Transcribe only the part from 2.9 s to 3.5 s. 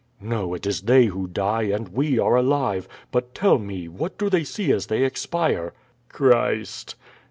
But